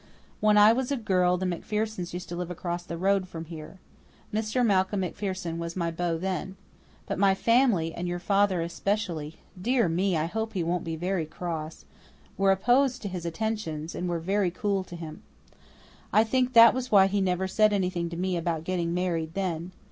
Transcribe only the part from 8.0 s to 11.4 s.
your father especially dear me, I do hope he won't be very